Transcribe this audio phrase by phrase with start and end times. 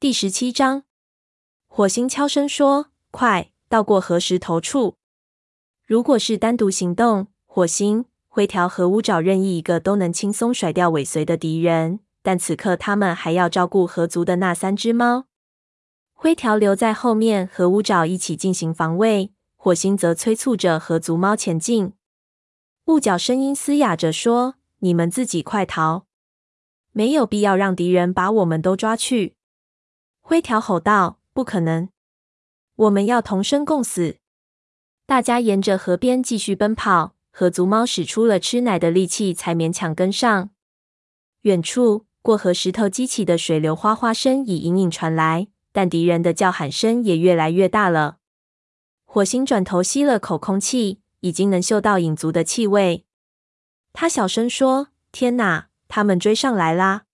[0.00, 0.84] 第十七章，
[1.68, 4.96] 火星悄声说：“快到过河石头处。
[5.86, 12.00] 如果是单独行动，火星、灰条和乌爪任意一个都能轻松甩掉尾随的敌人。
[12.22, 15.26] 但此刻他们还要照顾河族的那三只猫。
[16.14, 21.92] 灰条留在后面和乌爪一起进行防卫，火星则催促着河族猫前进。
[22.86, 26.06] 鹿角声音嘶哑着说：‘你们自己快逃，
[26.92, 29.34] 没有必要让敌人把我们都抓去。’”
[30.30, 31.88] 灰条吼道：“不可能！
[32.76, 34.18] 我们要同生共死！”
[35.04, 40.50] 大家沿着河边继续奔跑，河族猫使出了吃奶的力气，才勉强跟上。
[41.40, 48.18] 远处过河石头激起的水流哗哗声已隐隐传来，但敌人的叫喊声也越来越大了。
[49.04, 53.04] 火星转头吸了口空气，已经能嗅到影族的气味。
[53.92, 57.06] 他小声说：“天哪，他们追上来啦！”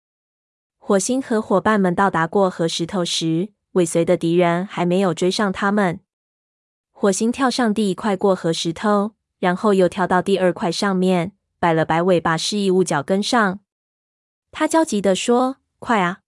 [0.89, 5.99] 火星和伙伴们到达过河石头时，尾随的敌人还没有追上他们。
[6.93, 13.59] 火星跳上第一块过河石头，然后又跳到第二块上面，摆了摆尾巴，示意雾角跟上。
[14.53, 16.21] 他焦急地说：“快啊！”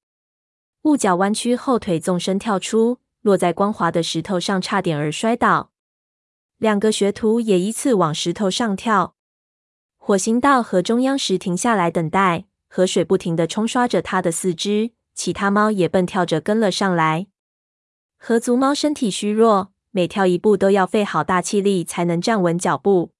[0.82, 5.70] 雾角弯曲后腿，纵身跳出，落在光滑的石头上，差点儿摔倒。
[6.56, 9.14] 两个学徒也依次往石头上跳。
[9.97, 12.47] 火星到河中央时停下来等待。
[12.69, 17.27] 河水不停地冲刷着它的四肢，其他猫也蹦跳着跟了上来。
[18.19, 23.12] 河族猫身体虚弱，每跳一步都要费好大气力才能站稳脚步。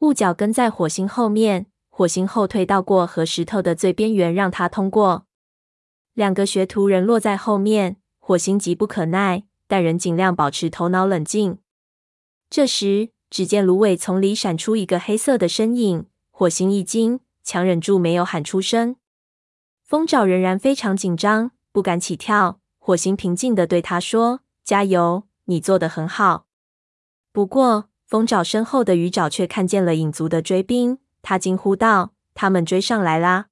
[0.00, 5.26] 雾角跟在火星后面，火星后退到过河石头的最边缘，让它通过。
[6.12, 11.58] 两个学徒人落在后面，火星急不可耐，但仍尽量保持头脑冷静。
[12.50, 17.20] 这时，只见芦苇丛里闪出一个黑色的身影，火星一惊。
[17.46, 18.96] 强忍住没有喊出声，
[19.84, 22.58] 风爪仍然非常紧张，不敢起跳。
[22.80, 26.46] 火星平静地对他说：“加油，你做得很好。”
[27.30, 33.46] 不过，风爪身后的鱼爪却看见了影族的追兵，他惊呼道：“他们追上来啦！”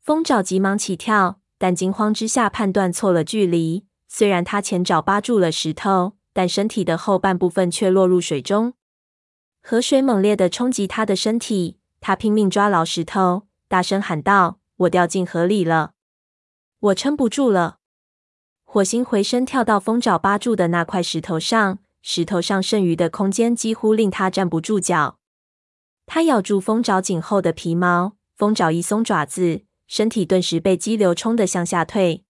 [0.00, 3.84] 风爪急忙起跳，但惊慌之下判断错了距离。
[4.08, 8.72] 虽然他前爪扒住了石头，但身体的后半部分却落入水中，
[9.62, 11.78] 河水猛烈地冲击他的身体。
[12.02, 15.92] 他拼命抓牢石头，大声喊道：“我掉进河里了，
[16.80, 17.78] 我撑不住了！”
[18.66, 25.20] 火星回身跳到风爪扒住的那块石头上，石头上剩余的空间几乎令他站不住脚。
[26.04, 32.24] 他咬住风爪颈后的皮毛，风爪一松爪子，身体顿时被激流冲得向下退。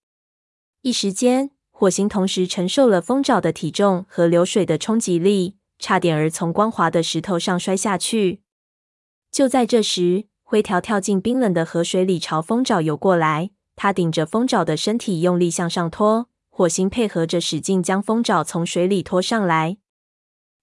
[0.82, 8.41] 一时间，火星同时承受了风爪的体重和流水的冲击力，差点儿从光滑的石头上摔下去。
[9.32, 13.50] 就在这时，灰条跳进冰冷的河水里，朝风爪游过来。
[13.74, 19.78] 他顶着风爪的身体用力向上拖，火星配合着使劲将风爪从水里拖上来。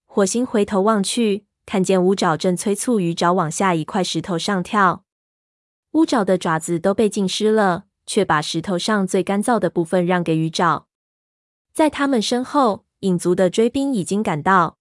[0.06, 5.04] 火星回头望去，看见乌爪正催促鱼爪往下一块石头上跳。
[5.92, 10.86] 乌爪的爪子都被浸湿了，却把石头上最干燥的部分让给鱼爪。
[11.72, 14.78] 在他们身后，影族的追兵已经赶到，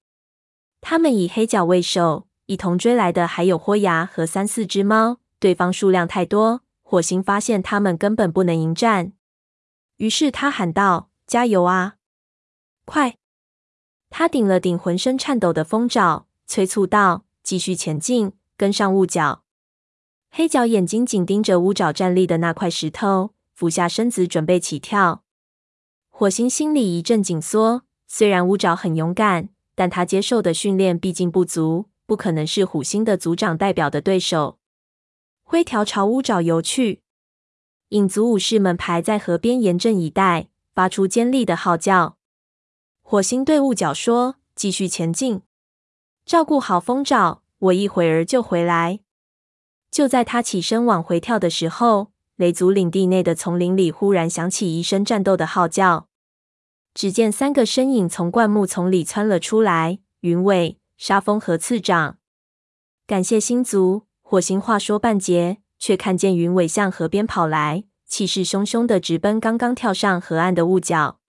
[0.80, 2.29] 他们以黑角为首。
[2.50, 9.14] 一同追来的还有豁牙和三四只猫，对方数量太多，火星发现他们根本不能迎战。
[9.98, 11.98] 于是他喊道：“加油啊，
[12.86, 13.18] 快！”
[14.10, 19.44] 他顶了顶浑身颤抖的风爪，催促道：“继续前进，跟上雾角。”
[20.34, 25.24] 黑角眼睛紧盯着乌爪站立的那块石头，俯下身子准备起跳。
[26.10, 31.86] 火星心里一阵紧缩，虽然乌爪很勇敢，但他接受的训练毕竟不足。
[32.10, 34.58] 不可能是虎星的族长代表的对手。
[35.44, 37.04] 灰条朝乌爪游去，
[37.90, 42.18] 影族武士们排在河边严阵以待，发出尖利的号叫。
[43.04, 45.44] 火星对雾角说：“继续前进，
[46.26, 49.02] 照顾好风爪，我一会儿就回来。”
[49.92, 56.08] 就在他起身往回跳的时候，雷族领地内的丛林里忽然响起一声战斗的号叫。
[56.96, 60.79] 只见三个身影从灌木丛里窜了出来，云尾。
[61.00, 62.18] 沙风和次长，
[63.08, 64.06] 感谢星族。
[64.22, 71.22] 火星话说半截，却看见云尾向河边跑来，气势汹汹的直奔刚刚跳上河岸的雾角。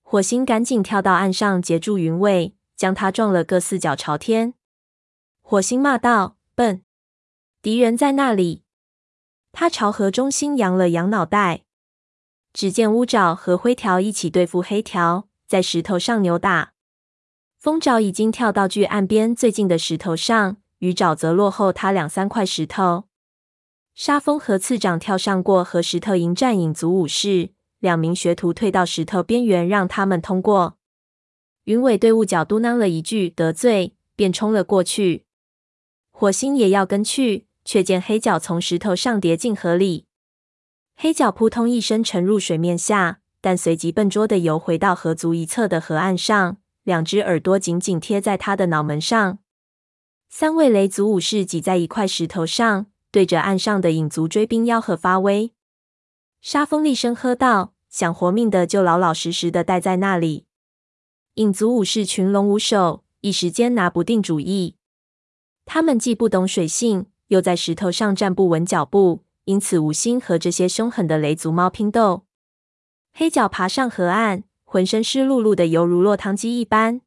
[0.00, 4.54] 火星赶紧跳到岸上截住云尾，将他撞了个四脚朝天。
[5.42, 6.82] 火星骂道：“笨，
[7.60, 8.64] 敌人在那里！”
[9.52, 11.64] 他朝河中心扬了扬脑袋，
[12.54, 16.72] 只见乌爪和灰条一起对付黑条，在石头上扭打。
[17.56, 23.04] 风爪已经跳到距岸边最近的石头上，鱼爪则落后他两三块石头。
[23.94, 27.50] 沙风和次长跳上过河石头迎战影族武士，
[27.80, 30.76] 两名学徒退到石头边缘，让他们通过。
[31.64, 35.24] 云尾对雾角嘟囔了一句“得罪”，便冲了过去。
[36.12, 40.04] 火星也要跟去，却见黑角从石头上跌进河里。
[40.94, 49.40] 黑角扑通一声沉入水面下，但随即笨拙地游回到河族一侧的河岸上，两只耳朵紧紧贴在他的脑门上。
[50.28, 55.52] 三位雷族武士挤在一块石头上，对着岸上的影族追兵吆喝发威。
[56.40, 60.46] 沙风厉声喝道：“想活命的就老老实实的待在那里。”
[61.34, 64.76] 影族武士群龙无首，一时间拿不定主意。
[65.64, 72.26] 他们既不懂水性，又在石头上站不稳脚步，因此无心和这些凶狠的雷族猫拼斗。
[73.12, 77.00] 黑角爬上河岸，浑身湿漉漉的，犹如落汤鸡一般。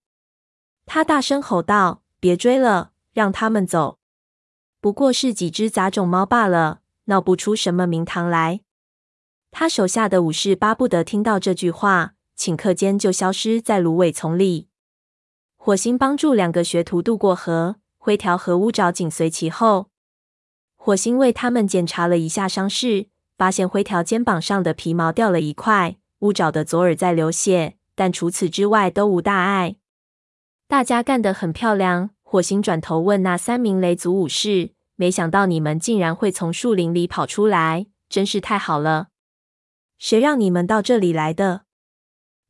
[0.86, 4.00] 他大声吼道：“别追了，让他们走。
[4.82, 8.62] 不过是几只杂种猫罢了，闹不出什么名堂来。”
[9.52, 14.70] 他手下的武士巴不得听到这句话，顷刻间就消失在芦苇丛里。
[15.58, 19.90] 火星帮助两个学徒渡过河，灰条和乌爪紧随其后。
[20.78, 23.08] 火星为他们检查了一下伤势，
[23.38, 29.78] 发现灰条肩膀上的皮毛掉了一块，乌爪的左耳在流血，但除此之外都无大碍。
[30.68, 32.12] 大家干得很漂亮。
[32.22, 39.08] 火星转头问那三名雷族武士：“没想到你们竟然会从树林里跑出来，真是太好了。”
[39.98, 41.64] 谁让你们到这里来的？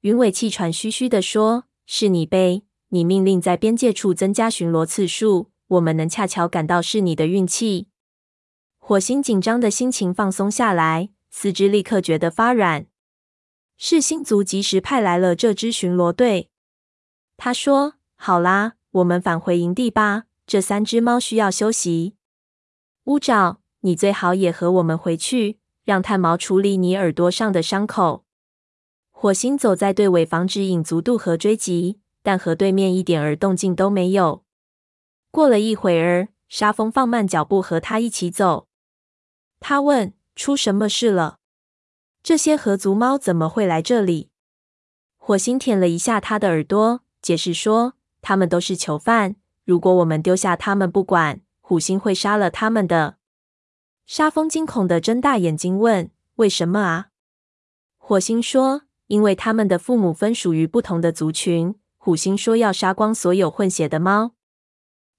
[0.01, 7.87] 云尾气喘吁吁地说：“是你呗，你命令在边界处增加巡逻次数，我们能恰巧赶到，是你的运气。”
[8.79, 12.87] 火星紧张的心情放松下来，四肢立刻觉得发软。
[13.81, 16.49] 是星族及时派来了这支巡逻队。
[17.37, 20.25] 他说：“好啦，我们返回营地吧。
[20.45, 22.15] 这三只猫需要休息。
[23.05, 28.23] 乌爪，你最好也和我们回去。”让炭毛处理你耳朵上的伤口。
[29.09, 34.43] 火星走在队尾，防止影族渡河追击，但河对面一点儿动静都没有。
[35.31, 38.67] 过了一会儿，沙风放慢脚步和他一起走。
[39.59, 41.38] 他问：“出什么事了？
[42.21, 44.29] 这些河族猫怎么会来这里？”
[45.17, 53.17] 火星舔了一下他的耳朵，解释说：“他们都是囚犯，如果我们丢下他们不管，虎星会杀了他们的。”
[54.07, 57.09] 沙风惊恐的睁大眼睛问：“为什么啊？”
[57.97, 64.31] 火星说：“因为他们的父母分属于不同的族群。”虎星说：“要杀光所有混血的猫。”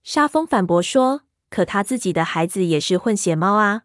[0.02, 3.82] 沙风反驳说：“可他自己的孩子也是混血猫啊。”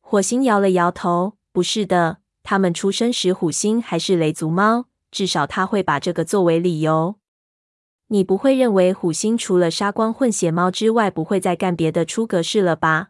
[0.00, 7.16] 火星摇了摇头：“不是的，他们出生时虎星还是雷族猫，至少他会把这个作为理由。
[8.06, 13.08] 你不会认为虎星除了杀光混血猫之外，不会再干别的出格事了吧？”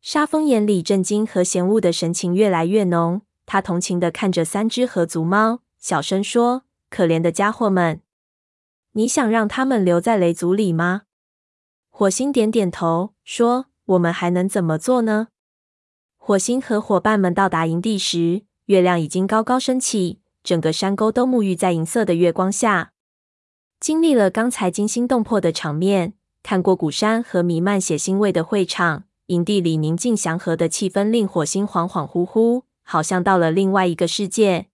[0.00, 8.00] 沙风眼里震惊和嫌恶的神情越来越浓，他同情的看着三只合族猫，小声说：“可怜的家伙们，
[8.92, 11.02] 你想让他们留在雷族里吗？”
[11.92, 15.28] 火星点点头，说：“我们还能怎么做呢？”
[16.30, 22.92] 火星和伙伴们到达营地时，月亮已经高高升起，整个山沟都沐浴在银色的月光下。
[23.80, 26.12] 经历了刚才惊心动魄的场面，
[26.44, 29.02] 看过鼓山和弥漫血腥味的会场。
[29.26, 34.68] 营地里宁静祥和的气氛令火星恍恍惚惚，好像到了另外一个世界。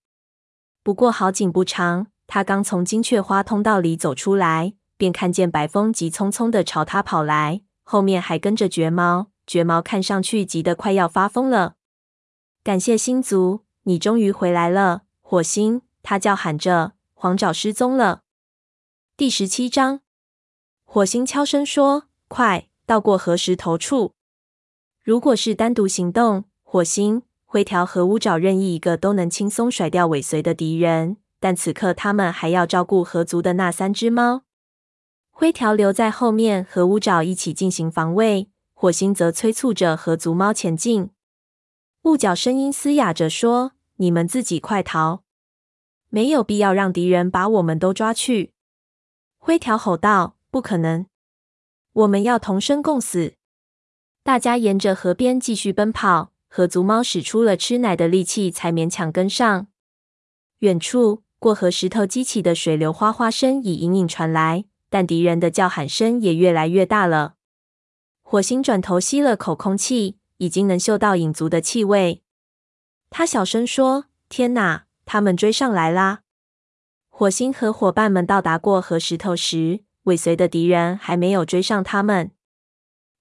[0.82, 9.28] 不过好景不长，他刚从金雀花通道里走出来，便看见白风急匆匆地朝他跑来，后面还跟着绝猫。
[9.46, 11.76] 绝毛看上去急得快要发疯了。
[12.64, 15.82] 感谢星族，你终于回来了，火星！
[16.02, 16.92] 他叫喊着。
[17.18, 18.20] 黄爪失踪了。
[19.16, 20.00] 第十七章，
[20.84, 24.12] 火星悄声说：“快，到过河石头处。”
[25.02, 31.16] 如果是单独行动，火星、灰条和乌爪任意一个都能轻松甩掉尾随的敌人。
[31.40, 34.42] 但此刻他们还要照顾河族的那三只猫。
[35.30, 41.09] 灰条留在后面和乌爪一起进行防卫，火星则催促着河族猫前进。
[42.02, 45.23] 雾角声音嘶哑着说：“你们自己快逃，
[46.11, 48.52] 没有必要让敌人把我们都抓去。”
[49.40, 51.06] 灰条吼道：“不可能，
[51.95, 53.33] 我们要同生共死。”
[54.23, 59.68] 大家沿着河边继续奔跑，河族猫使出了吃奶的力气，才勉强跟上。
[60.59, 67.36] 远处过河石头激起的水流哗哗声已隐隐传来，但敌人的叫喊声也越来越大了。
[68.28, 72.25] 火星转头吸了口空气，已经能嗅到影族的气味。
[73.09, 76.23] 他小声说：“天哪，他们追上来啦！”
[77.09, 82.33] 火星和伙伴们到达过河石头时，尾随的敌人还没有追上他们。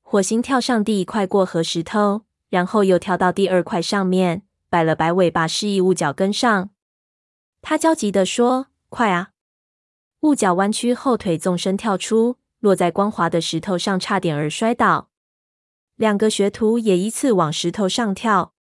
[0.02, 6.72] 火星跳上第一块过河石头，然后又跳到第二块上面，摆了摆尾巴，示意雾角跟上。
[7.62, 9.34] 他焦急地说：“快啊！”
[10.22, 15.10] 雾角弯曲后腿，纵身跳出，落在光滑的石头上，差点儿摔倒。
[15.98, 18.54] 两个学徒也依次往石头上跳。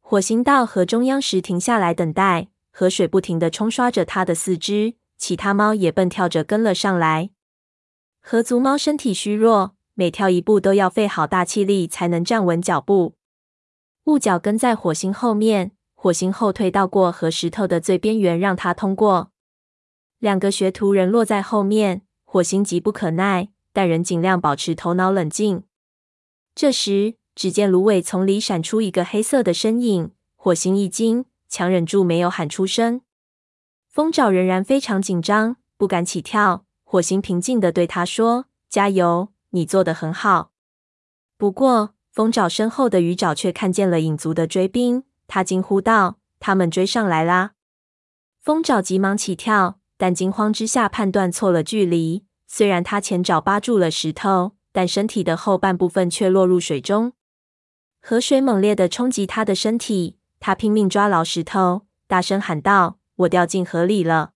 [0.00, 7.30] 火星到河中央时停下来等待，河水不停地冲刷着它的四肢，其他猫也蹦跳着跟了上来。
[8.20, 13.14] 河族猫身体虚弱，每跳一步都要费好大气力才能站稳脚步。
[14.06, 19.30] 雾角跟在火星后面，火星后退到过河石头的最边缘，让它通过。
[20.18, 25.64] 两个学徒仍落在后面，火星急不可耐，但仍尽量保持头脑冷静。
[26.54, 33.00] 这时，只见芦苇丛里闪出一个黑色的身影，火星一惊，强忍住没有喊出声。
[33.88, 36.64] 风爪仍然非常紧张，不敢起跳。
[36.84, 40.52] 火星平静地对他说：“加油，你做得很好。”
[41.36, 47.54] 不过，风爪身后的鱼爪却看见了影族的追兵，他惊呼道：“他们追上来啦！”
[48.40, 52.24] 风爪急忙起跳，但惊慌之下判断错了距离。
[52.46, 57.12] 虽然他前爪扒住了石头，但身体的后半部分却落入水中。
[58.00, 64.32] 河水猛烈地冲击他的身体，他拼命抓牢石头，大声喊道：“我掉进河里了，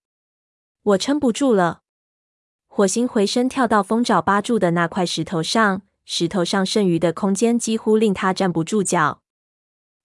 [0.83, 1.81] 我撑不住了！”
[2.69, 9.23] 火星回身跳到风爪扒住的那块石头上，石头上剩余的空间几乎令他站不住脚。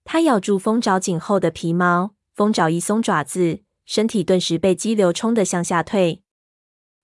[0.06, 3.60] 他咬住风爪颈后的皮毛，风爪一松爪子，
[3.92, 6.22] 身体顿时被激流冲得向下退。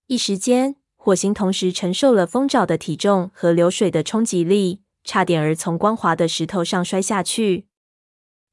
[0.06, 4.82] 一时间，火星同时承受了风爪的体重和流水的冲击力。
[5.02, 7.66] 差点儿从光滑的石头上摔下去。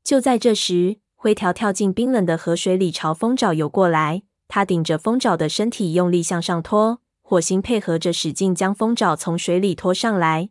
[0.04, 4.24] 就在这时，灰条跳进冰冷的河水里，朝风爪游过来。
[4.48, 7.02] 他顶着风爪的身体，用力向上拖。
[7.22, 10.50] 火星配合着使劲，将风爪从水里拖上来。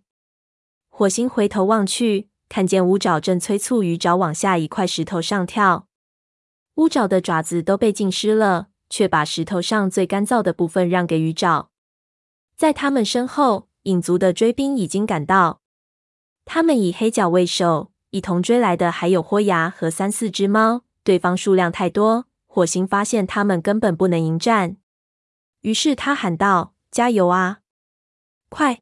[0.88, 5.88] 火星回头望去，看见乌爪正催促鱼爪往下一块石头上跳。
[6.76, 11.70] 乌爪的爪子都被浸湿了，却把石头上最干燥的部分让给鱼爪。
[12.56, 15.60] 在他们身后，影族的追兵已经赶到。
[16.44, 20.84] 他们以黑角为首，一同追来的还有豁牙和三四只猫。
[21.04, 24.76] 对方数量太多，火星发现他们根本不能迎战，
[25.62, 27.60] 于是他喊道：“加油啊，
[28.48, 28.80] 快！”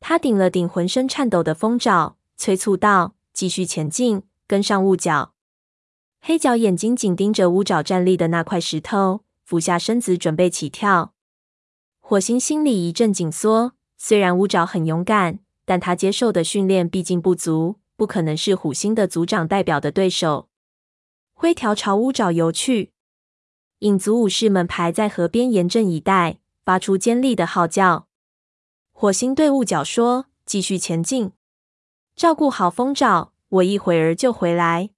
[0.00, 5.34] 他顶了顶浑身颤抖的风爪，催促道：“继续前进，跟上雾角。”
[6.20, 11.14] 黑角眼睛紧盯着乌爪站立的那块石头，俯下身子准备起跳。
[12.00, 15.40] 火星心里一阵紧缩，虽然乌爪很勇敢。
[15.68, 20.48] 但他接受的训练毕竟不足，不可能是虎星的族长代表的对手。
[21.34, 22.92] 灰条朝乌爪游去，
[23.80, 28.08] 影族武士们排在河边严阵以待，发出尖利的号叫。
[28.92, 31.32] 火星对雾角说：“继续前进，
[32.16, 34.88] 照顾好风爪，我一会儿就回来。”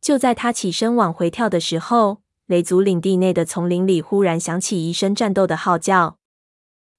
[0.00, 6.18] 就在他起身往回跳的时候，雷族领地内的丛林里忽然响起一声战斗的号叫。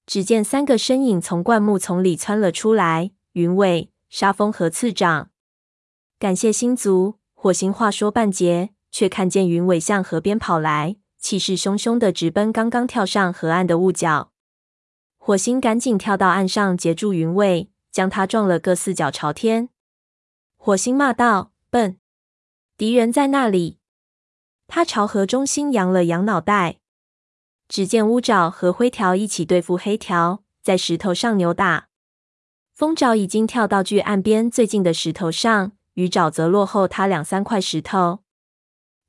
[0.06, 5.30] 只见三个身影从灌木丛里窜了出来，云尾、沙风和次长。
[6.18, 14.32] 感谢星族，火星话说半截，却看见云尾向河边跑来，气势汹汹的直奔刚刚跳上河岸的雾角。
[15.16, 19.68] 火星赶紧跳到岸上截住云尾，将他撞了个四脚朝天。
[20.56, 21.98] 火星骂道：“笨，
[22.80, 23.76] 敌人在那里！”
[24.66, 26.78] 他朝河中心扬了扬脑袋。
[27.68, 31.88] 只见乌爪和灰条一起对付黑条，在石头上扭打。
[32.72, 38.20] 风爪已经跳到距岸边最近的石头上，鱼爪则落后他两三块石头。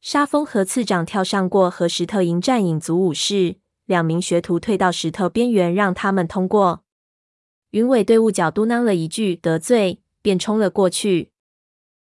[0.01, 6.83] 沙风和次长跳上过河石头迎战影族武士，两名学徒退到石头边缘，让他们通过。
[7.69, 11.31] 云尾队伍角嘟囔了一句“得罪”，便冲了过去。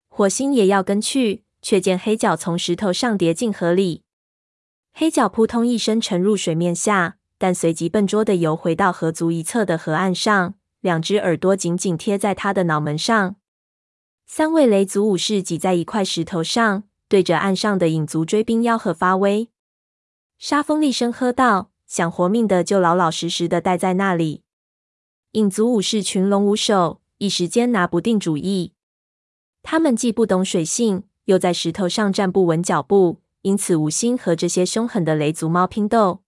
[0.08, 4.02] 火星也要跟去，却见黑角从石头上跌进河里。
[4.92, 13.36] 黑角扑通一声沉入水面下，但随即笨拙地游回到河族一侧的河岸上，两只耳朵紧紧贴在他的脑门上。
[14.26, 19.48] 三位雷族武士挤在一块石头上，对着岸上的影族追兵吆喝发威。
[20.38, 24.42] 沙风厉声喝道：“想活命的就老老实实的待在那里！”
[25.32, 28.72] 影族武士群龙无首，一时间拿不定主意。
[29.62, 33.20] 他们既不懂水性，又在石头上站不稳脚步。
[33.42, 36.22] 因此，无心和这些凶狠的雷族猫拼斗。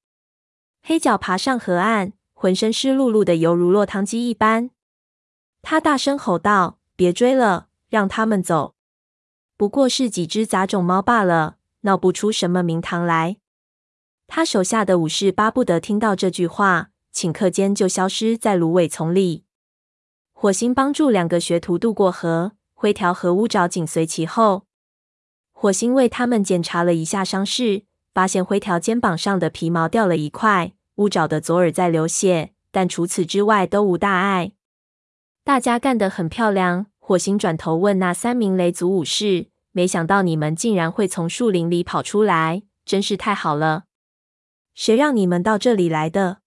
[0.82, 4.70] 黑角爬上河岸，浑身湿漉漉的，犹如落汤鸡一般。
[5.62, 8.74] 他大声吼道：“别追了，让他们走！
[9.56, 13.36] 不过是几只杂种猫罢了，闹不出什么名堂来。”
[14.26, 19.44] 他手下的武士巴不得听到这句话，顷刻间就消失在芦苇丛里。
[20.32, 24.66] 火星帮助两个学徒渡过河，灰条和乌爪紧随其后。
[25.64, 34.52] 火星为他们检查了一下伤势，发现灰条肩膀上的皮毛掉了一块，乌爪的左耳在流血，但除此之外都无大碍。
[35.42, 36.85] 大家干得很漂亮。
[36.99, 43.85] 火星转头问那三名雷族武士：“没想到你们竟然会从树林里跑出来，真是太好了！
[44.75, 46.40] 谁让你们到这里来的？”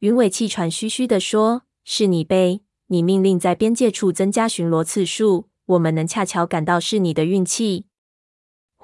[0.00, 7.86] 云尾气喘吁吁地说：“是你呗，你命令在边界处增加巡逻次数，我们能恰巧赶到，是你的运气。”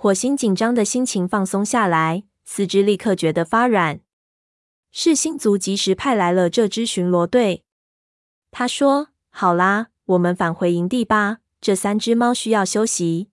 [0.03, 4.01] 火星紧张的心情放松下来，四肢立刻觉得发软。
[4.91, 7.63] 是星族及时派来了这支巡逻队。
[8.51, 11.39] 他说：“好啦。”我们返回营地吧。
[11.61, 13.29] 这三只猫需要休息。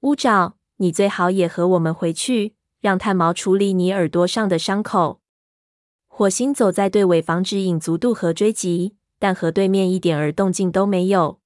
[0.00, 5.20] 乌爪，你最好也和我们回去，让炭毛处理你耳朵上的伤口。
[6.08, 11.40] 火星走在队尾，防止影族渡河追击，但河对面一点儿动静都没有。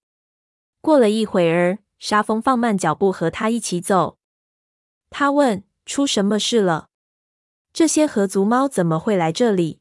[0.81, 4.18] 过了一会儿，沙风放慢脚步和他一起走。
[5.11, 6.89] 他问：“出什么事了？
[7.73, 9.81] 这些河族猫怎么会来这里？”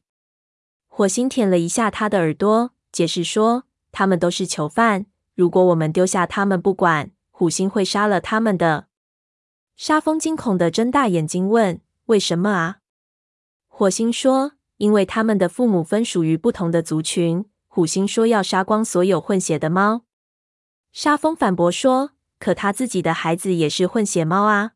[0.88, 3.64] 火星舔了一下他的耳朵，解释说。
[3.90, 8.86] 他们都是囚犯，如果我们丢下他们不管，虎星会杀了他们的。
[9.76, 12.78] 沙风惊恐的睁大眼睛问：“为什么啊？”
[13.66, 17.46] 火星说：“因为他们的父母分属于不同的族群。
[17.66, 20.02] 虎星说要杀光所有混血的猫。”
[20.92, 24.72] 沙风反驳说：“可他自己的孩子也是混血猫啊。”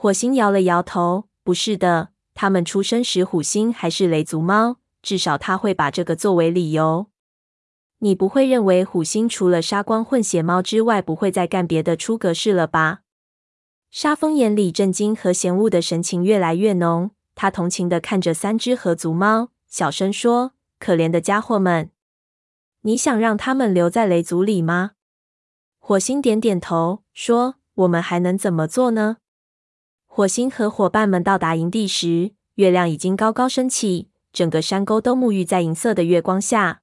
[0.00, 7.08] 火星摇了摇头：“不是的，他们出生时虎星还是雷族猫，至少他会把这个作为理由。”
[7.98, 13.00] 你不会认为虎星除了杀光混血猫之外，不会再干别的出格事了吧？
[13.90, 21.90] 沙风眼里震惊和嫌恶的神情越来越浓，他同情的看着三只合族猫，小声说：“可怜的家伙们，
[22.82, 24.92] 你想让他们留在雷族里吗？”
[25.82, 29.16] 火星点点头，说：“我们还能怎么做呢？”
[30.18, 36.80] 火星和伙伴们到达营地时，月亮已经高高升起，整个山沟都沐浴在银色的月光下。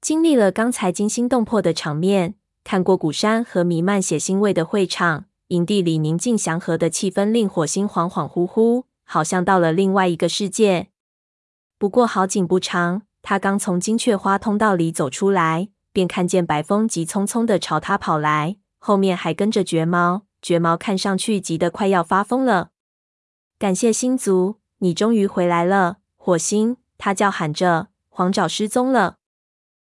[0.00, 2.34] 经历了刚才惊心动魄的场面，
[2.64, 10.88] 看过鼓山和弥漫血腥味的会场，营地里宁静祥和的气氛令火星恍恍惚惚，好像到了另外一个世界。
[11.78, 20.22] 不过好景不长，他刚从金雀花通道里走出来，便看见白风急匆匆地朝他跑来，后面还跟着绝猫。
[20.42, 22.70] 绝毛看上去急得快要发疯了。
[23.58, 26.76] 感谢星族，你终于回来了，火星！
[26.98, 27.88] 他叫喊着。
[28.08, 29.19] 黄爪失踪了。